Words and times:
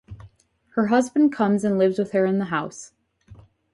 Her 0.73 0.87
husband 0.87 1.31
comes 1.31 1.63
and 1.63 1.77
lives 1.77 1.99
with 1.99 2.11
her 2.13 2.25
in 2.25 2.39
the 2.39 2.45
house. 2.45 2.93